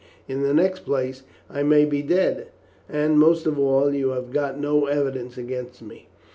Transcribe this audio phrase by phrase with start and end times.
[0.27, 2.47] In the next place, I may be dead;
[2.89, 6.07] and, most of all, you have got no evidence against me.